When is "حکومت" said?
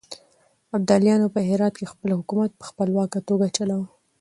2.19-2.51